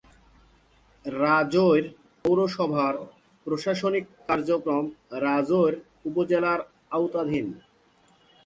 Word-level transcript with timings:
রাজৈর 1.05 1.83
পৌরসভার 2.25 2.95
প্রশাসনিক 3.45 4.05
কার্যক্রম 4.27 4.85
রাজৈর 5.25 5.73
উপজেলার 6.09 6.59
আওতাধীন। 6.91 7.47